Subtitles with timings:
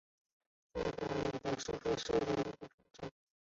[0.73, 3.11] 弗里德贝格是德国黑森州的一个市镇。